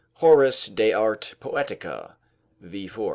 Horace, 0.15 0.65
De 0.65 0.93
Arte 0.93 1.35
Poetica, 1.39 2.15
v. 2.59 2.89